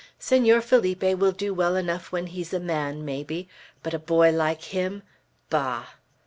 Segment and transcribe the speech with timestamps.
[0.17, 3.47] Senor Felipe will do well enough when he's a man, maybe;
[3.83, 5.03] but a boy like him!
[5.51, 5.85] Bah!"